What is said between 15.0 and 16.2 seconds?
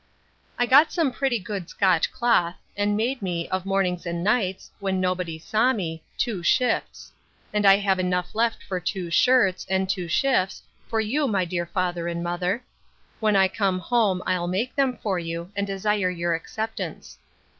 for you, and desire